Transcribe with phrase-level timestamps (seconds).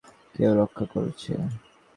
[0.35, 1.31] কেউ রক্ষা করছে?